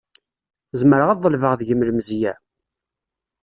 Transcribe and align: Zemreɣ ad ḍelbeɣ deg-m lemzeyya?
Zemreɣ 0.79 1.09
ad 1.09 1.21
ḍelbeɣ 1.23 1.53
deg-m 1.55 1.85
lemzeyya? 1.87 2.33